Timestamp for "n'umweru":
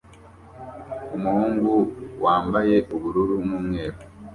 3.47-3.97